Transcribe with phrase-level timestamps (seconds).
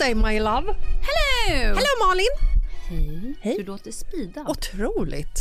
[0.00, 0.76] Tuesday my love!
[1.02, 1.74] Hello!
[1.74, 2.26] Hello Malin!
[2.88, 3.34] Hej.
[3.40, 3.56] Hej.
[3.58, 4.48] Du låter speedad.
[4.48, 5.38] Otroligt!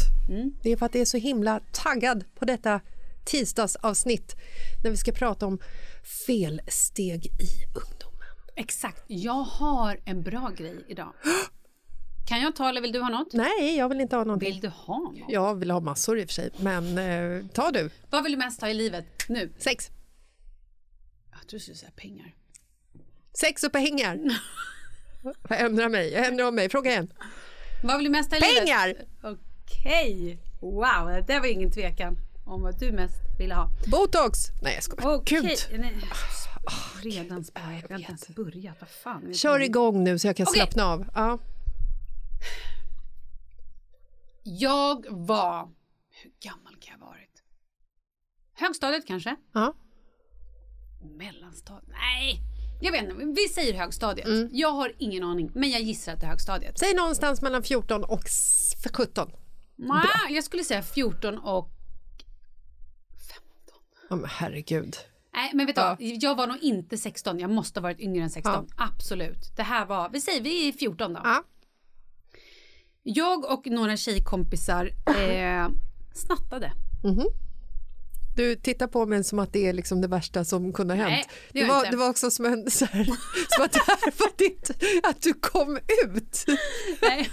[0.62, 2.82] Det är för att jag är så himla taggad på detta
[3.26, 4.36] tisdagsavsnitt
[4.84, 5.60] när vi ska prata om
[6.28, 8.28] felsteg i ungdomen.
[8.56, 9.04] Exakt.
[9.08, 11.14] Jag har en bra grej idag.
[12.28, 13.34] Kan jag ta eller vill du ha något?
[13.34, 14.52] Nej, jag vill inte ha någonting.
[14.52, 15.32] Vill du ha något?
[15.32, 17.90] Jag vill ha massor i och för sig, men eh, ta du.
[18.10, 19.54] Vad vill du mest ha i livet nu?
[19.58, 19.90] Sex.
[21.32, 22.36] Jag tror du skulle säga pengar.
[23.34, 24.20] Sex och pengar.
[25.50, 26.70] Jag ändrar mig, jag ändrar om mig.
[26.70, 27.14] Fråga igen.
[27.84, 28.66] Vad vill du mest ha i livet?
[28.66, 28.96] Pengar!
[29.24, 30.40] Okej.
[30.62, 33.70] Wow, det var ingen tvekan om vad du mest ville ha.
[33.88, 34.40] Botox!
[34.62, 35.16] Nej, jag skojar.
[35.16, 35.42] Okej.
[35.42, 35.80] Gud.
[35.80, 35.96] Nej.
[37.04, 37.66] Redan spöat.
[37.68, 38.76] Vi har inte ens börjat.
[38.80, 39.34] Vad fan.
[39.34, 40.54] Kör igång nu så jag kan Okej.
[40.62, 41.06] slappna av.
[41.16, 41.40] Ja.
[44.44, 45.70] Jag var...
[46.24, 47.44] Hur gammal kan jag ha varit?
[48.54, 49.36] Högstadiet kanske?
[49.54, 49.74] Ja.
[51.02, 51.88] Mellanstadiet?
[51.88, 52.42] Nej!
[52.82, 53.16] Jag vet inte.
[53.42, 54.28] Vi säger högstadiet.
[54.28, 54.50] Mm.
[54.52, 56.80] Jag har ingen aning, men jag gissar att det är högstadiet.
[56.80, 59.32] Säg någonstans mellan 14 och s- 17.
[59.76, 61.70] Nej, jag skulle säga 14 och...
[64.10, 64.96] Ja, men herregud.
[65.34, 65.98] Nej, men vet du vad?
[66.00, 67.40] Jag var nog inte 16.
[67.40, 68.68] Jag måste ha varit yngre än 16.
[68.78, 69.56] Absolut.
[69.56, 70.10] Det här var...
[70.10, 71.22] Vi säger vi är 14 då.
[71.24, 71.44] Ja.
[73.04, 75.68] Jag och några tjejkompisar eh,
[76.14, 76.72] snattade.
[77.04, 77.26] Mhm.
[78.40, 81.12] Du tittar på mig som att det är liksom det värsta som kunde ha Nej,
[81.14, 81.28] hänt.
[81.30, 81.92] det Det, jag var, inte.
[81.92, 83.04] det var också som, en, så här,
[83.50, 84.70] som att det här var ditt,
[85.04, 86.46] att du kom ut.
[87.02, 87.30] Nej.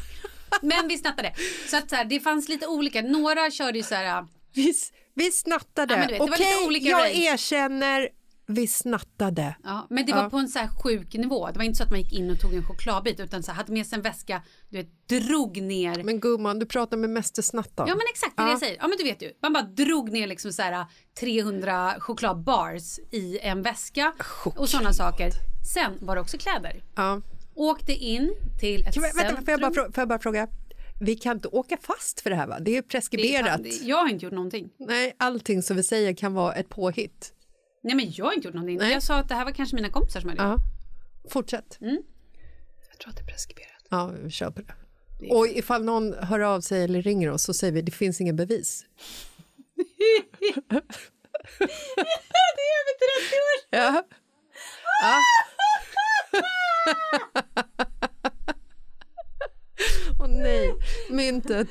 [0.62, 1.34] Men vi snattade.
[1.68, 3.02] Så att så här, det fanns lite olika.
[3.02, 4.26] Några körde ju så här...
[4.54, 4.74] Vi,
[5.14, 5.94] vi snattade.
[5.94, 7.12] Ja, vet, det Okej, jag race.
[7.18, 8.08] erkänner,
[8.48, 9.56] vi snattade.
[9.64, 10.30] Ja, men det var Ja.
[10.30, 11.46] på en så här sjuk nivå.
[11.50, 13.56] Det var inte så att man gick in och tog en chokladbit utan så här,
[13.56, 16.02] hade med sig en väska, du vet, drog ner.
[16.02, 17.88] Men gumman, du pratar med mästersnattaren.
[17.88, 18.52] Ja men exakt det är det Ja.
[18.52, 18.76] jag säger.
[18.80, 19.32] Ja men du vet ju.
[19.42, 20.84] Man bara drog ner liksom så här
[21.20, 24.12] 300 chokladbars i en väska
[24.56, 25.30] och sådana saker.
[25.74, 26.82] Sen var det också kläder.
[26.96, 27.20] Ja.
[27.54, 29.44] Åkte in till ett Kan Vänta, centrum.
[29.44, 30.48] får jag, bara, får jag bara fråga?
[31.00, 32.58] Vi kan inte åka fast för det här va?
[32.60, 33.62] Det är ju Det är preskriberat.
[33.62, 34.68] det- Jag har inte gjort någonting.
[34.78, 37.32] Nej, allting som vi säger kan vara ett påhitt.
[37.86, 38.78] Nej men jag har inte gjort någonting.
[38.78, 38.92] Nej.
[38.92, 40.60] Jag sa att det här var kanske mina kompisar som hade gjort.
[41.24, 41.30] Ja.
[41.30, 41.78] Fortsätt.
[41.80, 43.84] Jag tror att det är preskriberat.
[43.90, 44.74] Ja, vi kör på det.
[45.30, 48.36] Och ifall någon hör av sig eller ringer oss så säger vi det finns ingen
[48.36, 48.84] bevis.
[50.36, 50.44] Det
[52.62, 54.04] är över 30 år Ja.
[55.02, 55.18] ja.
[60.20, 60.74] Åh nej,
[61.10, 61.68] myntet.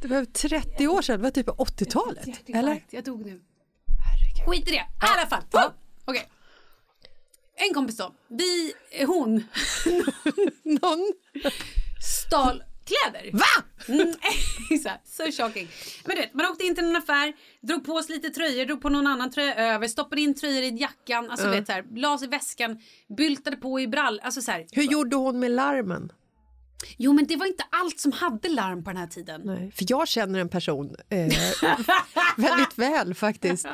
[0.00, 2.28] Det var 30 år sedan, det var typ 80-talet.
[2.48, 2.84] Eller?
[2.90, 3.40] Jag dog nu.
[4.46, 4.76] Skit i det.
[4.76, 5.42] I alla fall.
[5.50, 5.74] Ja.
[6.04, 6.28] Okej.
[7.68, 8.14] En kompis då.
[8.28, 8.72] Vi,
[9.06, 9.32] hon
[10.62, 11.12] Någon?
[12.26, 13.30] stal kläder.
[13.32, 13.64] Va?
[13.88, 14.14] Mm,
[15.04, 15.68] så shocking.
[16.04, 18.82] Men du vet, man åkte in till en affär, drog på sig lite tröjor, drog
[18.82, 21.84] på någon annan tröja över, stoppade in tröjor i jackan, alltså du vet så här,
[21.94, 22.78] la sig i väskan,
[23.16, 24.66] byltade på i brall, alltså så här.
[24.72, 26.12] Hur gjorde hon med larmen?
[26.98, 29.40] Jo men det var inte allt som hade larm på den här tiden.
[29.44, 31.18] Nej, för jag känner en person eh,
[32.36, 33.66] väldigt väl faktiskt.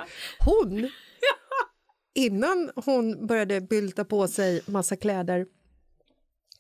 [0.45, 0.91] Hon,
[2.15, 5.47] innan hon började bylta på sig massa kläder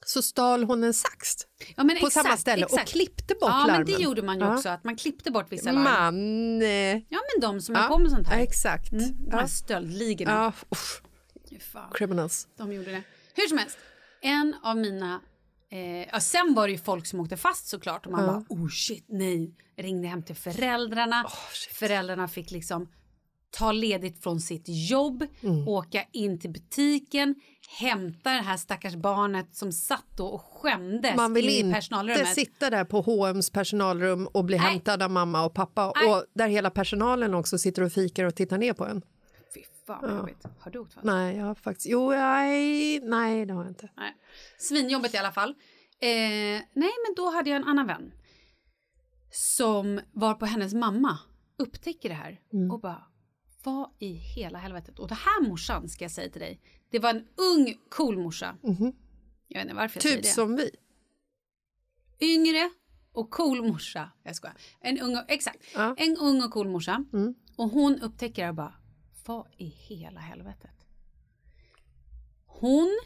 [0.06, 1.34] så stal hon en sax
[1.76, 2.82] Ja, på exakt, samma ställe exakt.
[2.82, 3.76] och klippte bort Ja larmen.
[3.76, 4.54] men det gjorde man ju Ja.
[4.56, 5.84] också, att man klippte bort vissa larm.
[5.84, 6.62] Man...
[6.62, 6.68] Eh,
[7.08, 8.36] Ja men de som höll ja, på med sånt här.
[8.36, 8.92] ja, exakt.
[8.92, 9.48] Mm, de här Ja.
[9.48, 10.52] stöldligorna.
[11.74, 12.48] Ja, criminals.
[12.56, 13.02] De gjorde det.
[13.34, 13.78] Hur som helst,
[14.22, 15.20] en av mina...
[15.70, 18.68] Eh, ja, sen var det ju folk som åkte fast såklart och man bara oh
[18.68, 19.54] shit nej.
[19.76, 21.24] Ringde hem till föräldrarna.
[21.72, 22.88] föräldrarna fick liksom
[23.50, 25.68] ta ledigt från sitt jobb, Mm.
[25.68, 27.34] åka in till butiken,
[27.80, 32.26] hämta det här stackars barnet som satt då och skämdes Man vill in i inte
[32.26, 34.66] sitta där på H&M's personalrum och bli Nej.
[34.66, 36.10] hämtad av mamma och pappa Nej.
[36.14, 39.02] och där hela personalen också sitter och fikar och tittar ner på en.
[39.88, 40.44] Fan vad jobbigt.
[40.60, 41.04] Har du åkt fast?
[41.04, 41.86] Nej, jag har faktiskt...
[41.86, 43.88] Jo, nej, nej, det har jag inte.
[43.96, 44.16] Nej.
[44.58, 45.50] Svinjobbigt i alla fall.
[46.00, 46.08] Eh,
[46.72, 48.12] nej, men då hade jag en annan vän
[49.30, 51.18] som var på hennes mamma
[51.58, 52.70] upptäcker det här Mm.
[52.70, 53.04] och bara
[53.64, 54.98] vad i hela helvetet.
[54.98, 56.60] Och det här morsan ska jag säga till dig.
[56.90, 57.26] Det var en
[57.56, 58.56] ung cool morsa.
[59.48, 60.22] Jag vet inte varför jag säger Mhm.
[60.22, 60.34] Typ det.
[60.34, 60.70] som vi.
[62.20, 62.70] Yngre
[63.12, 64.10] och cool morsa.
[64.22, 64.56] Jag skojar.
[64.80, 65.58] En ung och, exakt.
[65.74, 65.80] Ja.
[65.84, 65.96] Mm.
[65.98, 67.04] En ung och cool morsa.
[67.56, 68.74] Och hon upptäcker det och bara
[69.28, 70.86] vad i hela helvetet.
[72.46, 72.98] Hon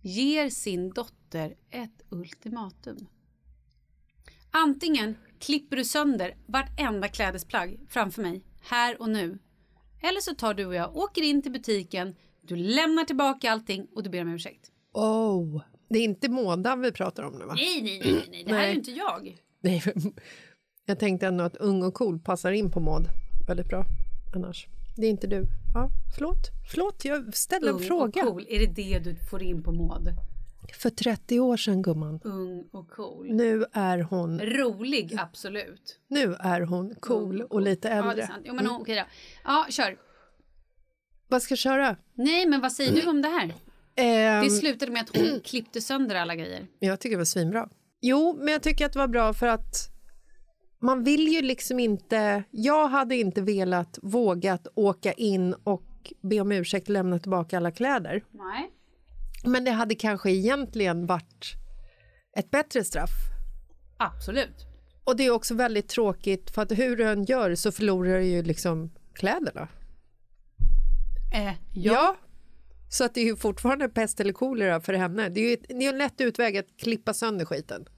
[0.00, 3.06] ger sin dotter ett ultimatum.
[4.50, 9.38] Antingen klipper du sönder vartenda klädesplagg framför mig, här och nu.
[10.02, 14.02] Eller så tar du och jag, åker in till butiken, du lämnar tillbaka allting och
[14.02, 14.70] du ber om ursäkt.
[14.92, 17.54] Oh, det är inte mådan vi pratar om nu va?
[17.54, 18.70] Nej, nej, nej, nej, det här är Nej.
[18.70, 19.42] ju inte jag.
[19.60, 19.82] Nej.
[20.88, 23.06] Jag tänkte ändå att ung och cool passar in på Maud
[23.48, 23.84] väldigt bra
[24.34, 24.66] annars.
[24.96, 25.46] Det är inte du.
[25.74, 26.50] Ja, förlåt.
[26.70, 28.22] Förlåt, jag ställde en Ung fråga.
[28.22, 30.08] och cool, är det det du får in på Maud?
[30.78, 32.20] För 30 år sedan gumman.
[32.24, 33.26] Ung och cool.
[33.30, 35.98] Nu är hon, Rolig, absolut.
[36.08, 38.26] nu är hon cool och lite Ja, det är äldre.
[38.26, 38.42] sant.
[38.44, 39.02] Jo, men okej då.
[39.44, 39.96] Ja, kör.
[41.28, 41.96] Vad ska jag köra?
[42.14, 43.54] Nej, men vad säger du om det här?
[43.96, 46.66] Ehm, Det slutade med att hon klippte sönder alla grejer.
[46.78, 47.68] Jag tycker det var svinbra.
[48.00, 49.90] Jo, men jag tycker att det var bra för att
[50.86, 52.44] man vill ju liksom inte...
[52.50, 57.70] Jag hade inte velat vågat åka in och be om ursäkt och lämna tillbaka alla
[57.70, 58.24] kläder.
[58.30, 58.70] Nej.
[59.44, 61.44] Men det hade kanske egentligen varit
[62.36, 63.10] ett bättre straff.
[63.96, 64.66] Absolut.
[65.04, 68.24] Och det är också väldigt tråkigt för att hur du än gör så förlorar du
[68.24, 69.68] ju liksom kläderna.
[71.34, 72.16] Eh, Ja.
[72.88, 75.28] Så att det är ju fortfarande pest eller kolera för henne.
[75.28, 77.88] Det är ju ett, det är en lätt utväg att klippa sönder skiten.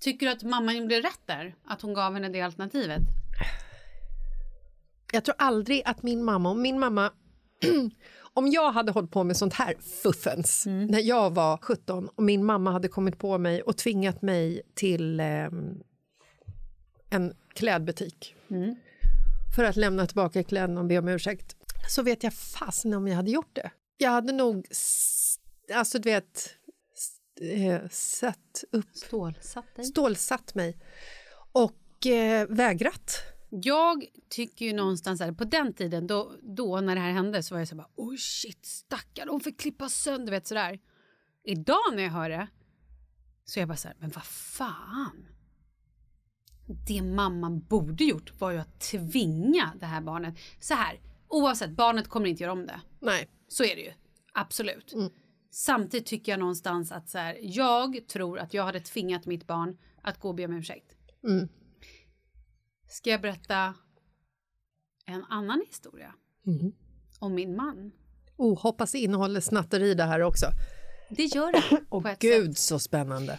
[0.00, 1.54] Tycker du att mamman gjorde rätt där?
[1.64, 3.02] Att hon gav henne det alternativet?
[5.12, 7.12] Jag tror aldrig att min mamma, om min mamma
[8.34, 12.44] om jag hade hållit på med sånt här fuffens när jag var 17 och min
[12.44, 15.82] mamma hade kommit på mig och tvingat mig till ehm,
[17.10, 18.34] en klädbutik
[19.56, 21.56] för att lämna tillbaka kläderna och be om ursäkt
[21.88, 23.70] så vet jag fasen om jag hade gjort det.
[23.96, 24.66] Jag hade nog,
[25.74, 26.50] alltså du vet,
[27.40, 29.84] eh, satt upp Stålsatt dig?
[29.84, 30.78] stålsatt mig
[31.52, 33.20] och eh, vägrat.
[33.50, 37.54] Jag tycker ju någonstans här, på den tiden då, då när det här hände så
[37.54, 40.80] var jag så bara oh shit stackarn hon fick klippa sönder vet sådär.
[41.44, 42.46] Idag när jag hör det
[43.44, 45.26] så är jag bara så här, men vad fan.
[46.86, 50.34] Det mamman borde gjort var ju att tvinga det här barnet.
[50.60, 52.80] Så här, oavsett, barnet kommer inte göra om det.
[53.00, 53.28] Nej.
[53.48, 53.92] Så är det ju.
[54.32, 54.94] Absolut.
[55.56, 59.76] Samtidigt tycker jag någonstans att så här, jag tror att jag hade tvingat mitt barn
[60.02, 60.92] att gå och be om ursäkt.
[61.24, 61.48] Mm.
[62.88, 63.74] Ska jag berätta
[65.06, 66.14] en annan historia?
[67.18, 67.92] Om min man.
[68.36, 70.46] Oh, hoppas det innehåller snatteri det här också.
[71.10, 72.58] Det gör det Åh gud sätt.
[72.58, 73.38] så spännande.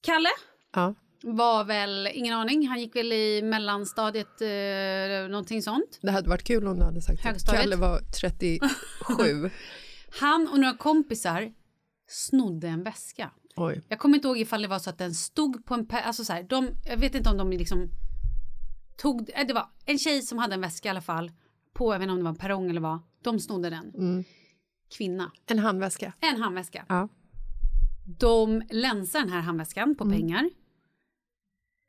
[0.00, 0.28] Kalle
[0.74, 0.94] Ja.
[1.22, 5.98] var väl, ingen aning, han gick väl i mellanstadiet, eh, någonting sånt.
[6.02, 7.62] Det hade varit kul om du hade sagt att Högstadiet.
[7.62, 9.50] Kalle var 37.
[10.20, 11.52] Han och några kompisar
[12.08, 13.30] snodde en väska.
[13.56, 13.82] Oj.
[13.88, 15.86] Jag kommer inte ihåg ifall det var så att den stod på en...
[15.90, 17.88] Alltså så här, de, jag vet inte om de liksom
[18.96, 19.30] tog...
[19.34, 21.32] äh, Det var en tjej som hade en väska i alla fall.
[21.72, 22.98] På, jag vet inte om det var en perrong eller vad.
[23.22, 24.24] De snodde den.
[24.96, 25.32] Kvinna.
[25.46, 26.12] En handväska.
[26.20, 26.86] En handväska.
[26.88, 27.08] Ja.
[28.18, 30.50] De länsade den här handväskan på pengar.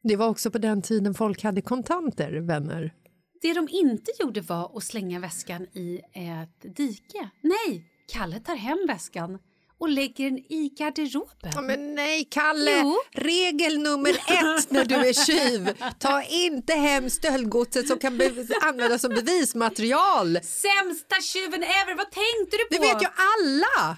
[0.04, 2.94] Det var också på den tiden folk hade kontanter, vänner.
[3.42, 7.30] Det de inte gjorde var att slänga väskan i ett dike.
[7.42, 9.40] Nej, Kalle tar hem väskan
[9.78, 11.52] och lägger den i garderoben.
[11.56, 12.80] Ja, men nej, Kalle!
[12.82, 12.98] Jo.
[13.12, 15.78] Regel nummer ett när du är tjuv.
[16.00, 18.22] Ta inte hem stöldgodset som kan
[18.62, 20.40] användas som bevismaterial.
[20.44, 22.84] Sämsta tjuven ever, vad tänkte du på?
[22.84, 23.98] Det vet ju alla!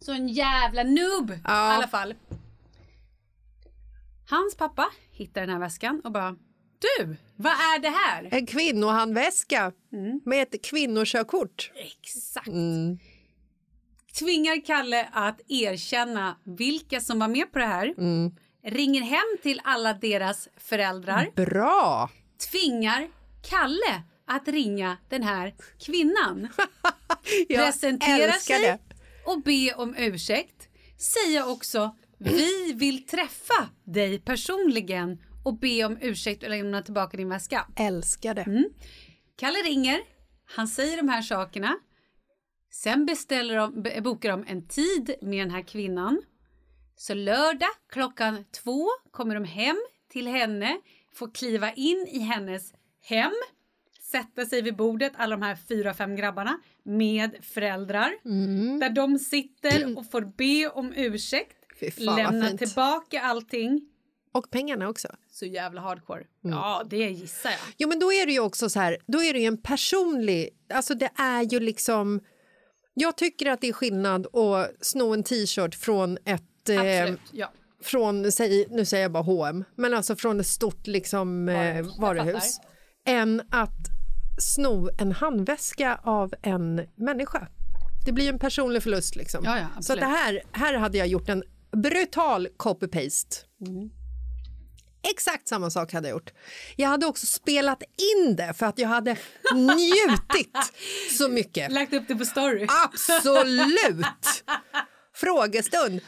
[0.00, 2.14] Så en jävla noob i alla fall.
[4.30, 6.36] Hans pappa hittar den här väskan och bara
[6.78, 8.28] Du, vad är det här?
[8.30, 9.72] En kvinnohandväska
[10.24, 11.72] med ett kvinnokörkort.
[11.74, 12.46] Exakt.
[14.18, 17.94] Tvingar Kalle att erkänna vilka som var med på det här.
[18.64, 21.28] Ringer hem till alla deras föräldrar.
[21.34, 22.10] Bra!
[22.50, 23.08] Tvingar
[23.50, 26.48] Kalle att ringa den här kvinnan.
[27.48, 28.78] Presentera sig det.
[29.26, 30.68] och be om ursäkt.
[30.98, 37.28] Säga också vi vill träffa dig personligen och be om ursäkt och lämna tillbaka din
[37.28, 37.66] väska.
[37.76, 38.42] Älskar det.
[38.42, 38.64] Mm.
[39.36, 40.00] Kalle ringer,
[40.44, 41.78] han säger de här sakerna.
[42.72, 46.22] Sen beställer de, bokar de en tid med den här kvinnan.
[46.96, 49.76] Så lördag klockan två kommer de hem
[50.08, 50.80] till henne,
[51.14, 52.72] får kliva in i hennes
[53.02, 53.32] hem,
[54.00, 58.12] sätta sig vid bordet, alla de här fyra, fem grabbarna, med föräldrar.
[58.80, 63.92] Där de sitter och får be om ursäkt, Fy fan, vad lämna tillbaka allting.
[64.36, 65.08] Och pengarna också.
[65.30, 66.24] Så jävla hardcore.
[66.40, 67.58] Ja, det gissar jag.
[67.78, 70.50] Jo, men då är det ju också så här, då är det ju en personlig,
[70.74, 72.20] alltså det är ju liksom,
[72.94, 77.14] jag tycker att det är skillnad att sno en t-shirt från ett, eh.
[77.32, 77.52] Ja.
[77.82, 82.60] från, säg, nu säger jag bara H&M men alltså från ett stort liksom eh, Varuhus.
[83.06, 83.86] Än att
[84.38, 87.48] sno en handväska av en människa.
[88.06, 89.44] Det blir ju en personlig förlust liksom.
[89.44, 93.44] Ja, ja, Så det här, här hade jag gjort en brutal copy-paste.
[93.66, 93.90] Mm.
[95.10, 96.32] Exakt samma sak hade jag gjort.
[96.76, 99.16] Jag hade också spelat in det för att jag hade
[99.54, 100.56] njutit
[101.18, 101.72] så mycket.
[101.72, 102.66] Lagt upp det på story.
[102.84, 104.44] Absolut!
[105.14, 106.00] Frågestund.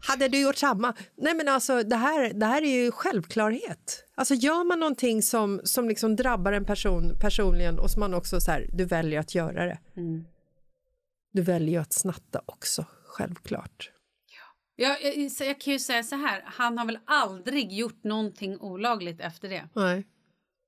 [0.00, 0.94] Hade du gjort samma?
[1.16, 4.04] Nej men alltså det här, det här är ju självklarhet.
[4.14, 8.40] Alltså gör man någonting som, som liksom drabbar en person personligen och som man också
[8.40, 9.78] så här, du väljer att göra det.
[11.32, 13.90] Du väljer att snatta också, självklart.
[14.80, 19.20] Jag, jag, jag kan ju säga så här, han har väl aldrig gjort någonting olagligt
[19.20, 19.68] efter det.
[19.74, 20.06] Nej.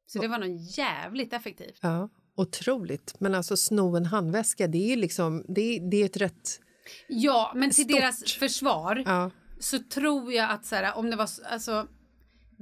[0.07, 1.79] Så det var nog jävligt effektivt.
[1.83, 3.15] Ja, otroligt.
[3.21, 6.61] Men alltså sno en handväska, det är ju liksom, det, är- det är ett rätt...
[7.09, 7.97] Ja, men till Stort.
[8.01, 9.31] deras försvar Ja.
[9.61, 11.87] så tror jag att så här, om det var så- alltså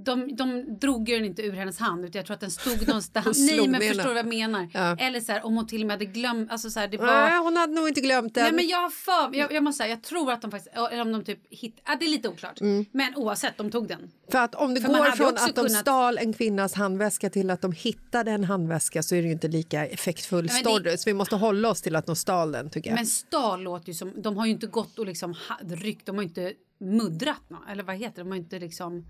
[0.04, 2.86] de, de drog ju den inte ur hennes hand utan jag tror att den stod
[2.88, 3.38] någonstans.
[3.50, 4.68] Nej men förstår du vad jag menar?
[4.74, 4.96] Ja.
[4.96, 7.06] Eller så här om hon till och med hade glömt, alltså så här, det var...
[7.06, 8.44] Nej, hon hade nog inte glömt den.
[8.44, 11.02] Nej men jag har för jag, jag måste säga, jag tror att de faktiskt, eller
[11.02, 12.60] om de typ hitt, ja, det är lite oklart.
[12.92, 14.10] Men oavsett, de tog den.
[14.30, 17.50] För att om det För går från att de kunnat- stal en kvinnas handväska till
[17.50, 20.96] att de hittade en handväska så är det ju inte lika effektfull men det- story.
[20.96, 22.96] Så vi måste hålla oss till att de stal den tycker jag.
[22.96, 25.34] Men stal låter ju som, de har ju inte gått och liksom
[25.68, 29.04] ryckt, de har ju inte muddrat eller vad heter det, de har ju inte liksom,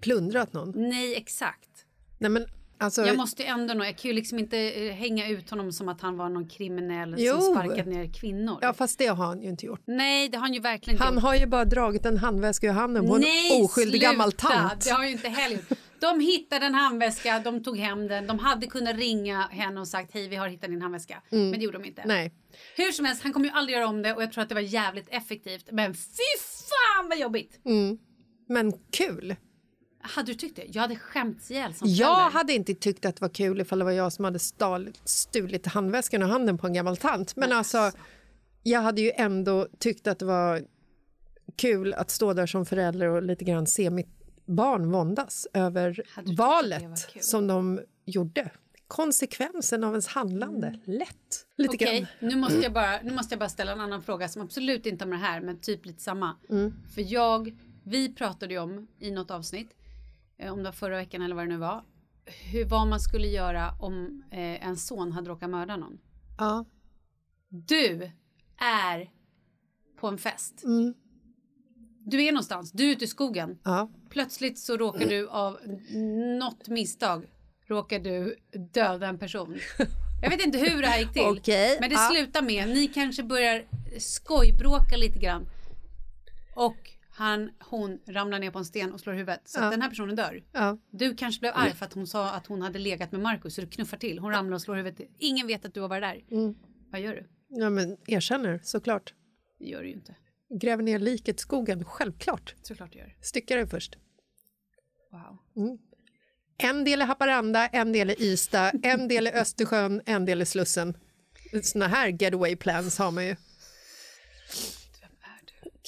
[0.00, 0.72] Plundrat någon?
[0.76, 1.68] nej exakt.
[2.18, 2.46] Nej men
[2.78, 3.06] alltså.
[3.06, 5.88] Jag måste ju ändå nå, jag kan ju liksom inte eh, hänga ut honom som
[5.88, 7.40] att han var någon kriminell Jo.
[7.40, 8.58] som sparkat ner kvinnor.
[8.62, 9.82] Ja fast det har han ju inte gjort.
[9.86, 12.72] Nej, det har han ju verkligen inte Han har ju bara dragit en handväska ur
[12.72, 14.12] handen på en Nej, oskyldig sluta!
[14.12, 14.84] gammal tant.
[14.84, 15.78] Det har ju inte heller gjort.
[16.00, 18.26] De hittade en handväska, de tog hem den.
[18.26, 21.22] De hade kunnat ringa henne och sagt hej vi har hittat din handväska.
[21.30, 22.02] Men det gjorde de inte.
[22.06, 22.32] Nej.
[22.76, 24.54] Hur som helst, han kommer ju aldrig göra om det och jag tror att det
[24.54, 25.68] var jävligt effektivt.
[25.72, 27.60] Men fy fan vad jobbigt!
[28.48, 29.36] Men kul.
[30.06, 30.64] Hade du tyckt det?
[30.68, 32.38] Jag hade skämts ihjäl som Jag förälder.
[32.38, 35.66] hade inte tyckt att det var kul ifall det var jag som hade stal, stulit
[35.66, 37.36] handväskan och handen på en gammal tant.
[37.36, 37.90] Men alltså,
[38.62, 40.62] jag hade ju ändå tyckt att det var
[41.56, 44.08] kul att stå där som förälder och lite grann se mitt
[44.46, 46.02] barn våndas över
[46.36, 48.50] valet som de gjorde.
[48.88, 50.78] Konsekvensen av ens handlande.
[50.84, 51.46] Lätt.
[51.56, 51.96] Lite Mm.
[52.20, 52.30] Grann.
[52.30, 55.04] nu, måste jag bara, nu måste jag bara ställa en annan fråga som absolut inte
[55.04, 56.36] har med det här, men typ lite samma.
[56.94, 59.70] För jag, vi pratade ju om i något avsnitt,
[60.38, 61.84] om det var förra veckan eller vad det nu var,
[62.52, 65.98] hur, vad man skulle göra om eh, en son hade råkat mörda någon.
[66.38, 66.64] Ja.
[67.48, 68.10] Du
[68.58, 69.10] är
[70.00, 70.64] på en fest.
[70.64, 70.94] Mm.
[71.98, 73.58] Du är någonstans, du är ute i skogen.
[73.64, 73.90] Ja.
[74.10, 75.58] Plötsligt så råkar du av
[76.38, 77.26] något misstag
[77.68, 78.36] råkar du
[78.72, 79.58] döda en person.
[80.22, 81.22] Jag vet inte hur det här gick till.
[81.22, 82.10] Okej, Men det ja.
[82.12, 83.64] slutar med, ni kanske börjar
[83.98, 85.46] skojbråka lite grann.
[86.54, 89.40] Och han, hon ramlar ner på en sten och slår huvudet.
[89.44, 90.44] Så att den här personen dör.
[90.52, 90.78] Ja.
[90.90, 93.60] Du kanske blev arg för att hon sa att hon hade legat med Markus så
[93.60, 94.18] du knuffar till.
[94.18, 95.08] Hon ramlar och slår huvudet.
[95.18, 96.24] Ingen vet att du har varit där.
[96.30, 96.54] Mm.
[96.90, 97.26] Vad gör du?
[97.48, 99.14] ja, men erkänner såklart.
[99.58, 100.14] Det gör du ju inte.
[100.60, 102.54] Gräver ner liket i skogen, självklart.
[102.62, 103.16] Såklart du gör.
[103.20, 103.98] Styckar det först.
[105.10, 105.78] Wow.
[106.58, 110.46] En del i Haparanda, en del i Ystad, en del i Östersjön, en del i
[110.46, 110.96] Slussen.
[111.62, 113.36] Såna här getaway plans har man ju.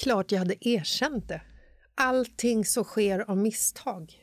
[0.03, 1.43] Klart jag hade erkänt det.
[1.95, 4.15] Allting som sker av misstag.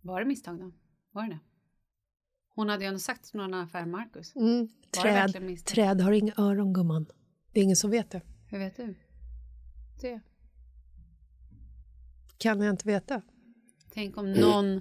[0.00, 0.72] Var det misstag då?
[1.12, 1.38] Var det det?
[2.54, 4.36] Hon hade ju ändå sagt någon affär Markus.
[4.36, 4.68] Mm.
[5.02, 7.06] Träd, träd har inga öron, gumman.
[7.52, 8.22] Det är ingen som vet det.
[8.50, 8.94] Hur vet du?
[10.00, 10.20] Det.
[12.38, 13.22] Kan jag inte veta.
[13.92, 14.80] Tänk om någon...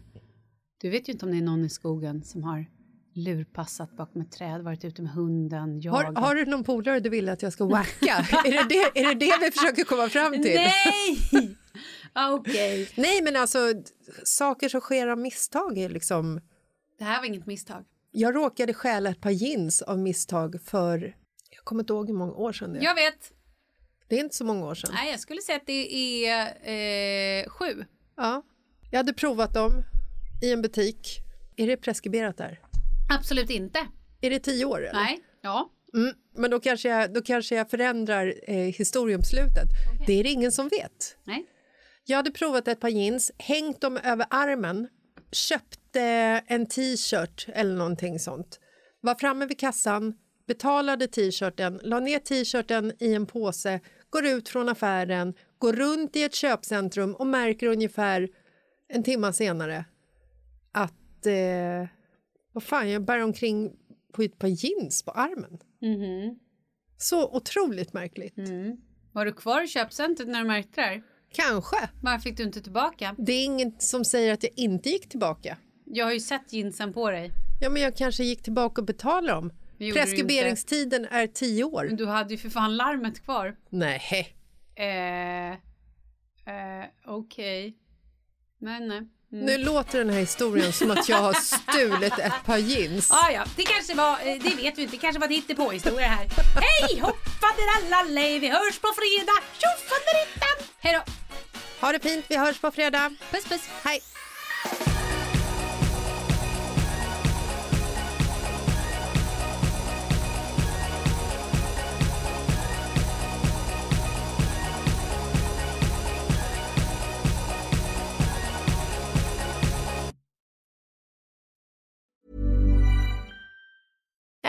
[0.77, 2.65] Du vet ju inte om det är någon i skogen som har
[3.13, 6.17] lurpassat bakom ett träd, varit ute med hunden, Har, jagat.
[6.17, 8.25] har du någon polare du vill att jag ska wacka?
[8.45, 10.55] är, det det, är det det vi försöker komma fram till?
[10.55, 11.57] Nej!
[12.31, 12.89] Okej.
[12.95, 13.59] Nej, men alltså
[14.23, 16.41] saker som sker av misstag är liksom...
[16.97, 17.85] Det här var inget misstag.
[18.11, 21.15] Jag råkade stjäla ett par jeans av misstag för...
[21.49, 22.83] Jag kommer inte ihåg hur många år sedan det är.
[22.83, 23.31] Jag vet.
[24.07, 24.89] Det är inte så många år sedan.
[24.93, 26.47] Nej, jag skulle säga att det är
[27.43, 27.85] eh, sju.
[28.17, 28.43] Ja.
[28.91, 29.83] Jag hade provat dem
[30.41, 31.19] i en butik.
[31.55, 32.59] Är det preskriberat där?
[33.13, 33.79] Absolut inte.
[34.21, 34.79] Är det tio år?
[34.79, 34.93] Eller?
[34.93, 35.19] Nej.
[35.41, 35.71] Ja.
[35.93, 39.67] Mm, men då kanske jag, då kanske jag förändrar eh, historiumslutet.
[40.07, 41.17] Det är det ingen som vet.
[41.23, 41.45] Nej.
[42.05, 44.87] Jag hade provat ett par jeans, hängt dem över armen,
[45.31, 46.01] köpte
[46.47, 48.59] en t-shirt eller någonting sånt.
[49.01, 50.13] Var framme vid kassan,
[50.47, 56.23] betalade t-shirten, la ner t-shirten i en påse, går ut från affären, går runt i
[56.23, 58.29] ett köpcentrum och märker ungefär
[58.87, 59.85] en timme senare
[60.71, 61.87] att eh,
[62.51, 63.75] vad fan, jag bär omkring
[64.13, 65.59] på ett par jeans på armen.
[66.97, 68.35] Så otroligt märkligt.
[69.11, 71.03] Var du kvar i köpcentret när du märkte det här?
[71.33, 71.89] Kanske.
[72.01, 73.15] Varför fick du inte tillbaka?
[73.17, 75.57] Det är inget som säger att jag inte gick tillbaka.
[75.85, 77.31] Jag har ju sett jeansen på dig.
[77.61, 79.51] Ja, men jag kanske gick tillbaka och betalade dem.
[79.93, 81.85] Preskriberingstiden är tio år.
[81.85, 83.55] Men du hade ju för fan larmet kvar.
[83.69, 84.35] Nej.
[84.75, 87.77] Eh, eh, Okej.
[88.57, 89.07] Nej, nej.
[89.33, 89.45] Mm.
[89.45, 93.11] Nu låter den här historien som att jag har stulit ett par jeans.
[93.11, 96.07] Ah, ja, det kanske var, eh, det vet vi inte, det kanske var ett hittepåhistoria
[96.07, 96.27] här.
[96.55, 99.39] Hej hoppfaderallallej, vi hörs på fredag.
[99.57, 100.67] Tjofaderittan!
[100.79, 101.11] Hej då!
[101.85, 103.15] Ha det fint, vi hörs på fredag.
[103.31, 103.69] Puss puss.
[103.83, 104.01] Hej.